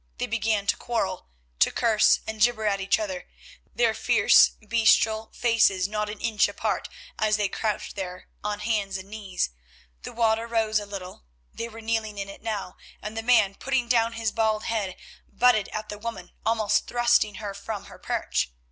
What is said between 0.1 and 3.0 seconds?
They began to quarrel, to curse and jibber at each